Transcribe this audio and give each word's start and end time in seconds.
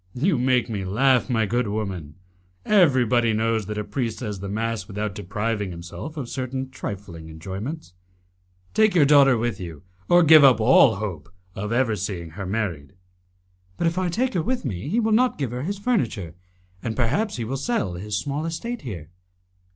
"You 0.15 0.39
make 0.39 0.67
me 0.67 0.83
laugh, 0.83 1.29
my 1.29 1.45
good 1.45 1.67
woman. 1.67 2.15
Everybody 2.65 3.33
knows 3.33 3.67
that 3.67 3.77
a 3.77 3.83
priest 3.83 4.17
says 4.17 4.39
the 4.39 4.49
mass 4.49 4.87
without 4.87 5.13
depriving 5.13 5.69
himself 5.69 6.17
of 6.17 6.27
certain 6.27 6.71
trifling 6.71 7.29
enjoyments. 7.29 7.93
Take 8.73 8.95
your 8.95 9.05
daughter 9.05 9.37
with 9.37 9.59
you, 9.59 9.83
or 10.09 10.23
give 10.23 10.43
up 10.43 10.59
all 10.59 10.95
hope 10.95 11.29
of 11.53 11.71
ever 11.71 11.95
seeing 11.95 12.31
her 12.31 12.47
married." 12.47 12.93
"But 13.77 13.85
if 13.85 13.99
I 13.99 14.09
take 14.09 14.33
her 14.33 14.41
with 14.41 14.65
me, 14.65 14.89
he 14.89 14.99
will 14.99 15.11
not 15.11 15.37
give 15.37 15.51
her 15.51 15.61
his 15.61 15.77
furniture, 15.77 16.33
and 16.81 16.95
perhaps 16.95 17.35
he 17.35 17.43
will 17.43 17.55
sell 17.57 17.93
his 17.93 18.17
small 18.17 18.47
estate 18.47 18.81
here." 18.81 19.11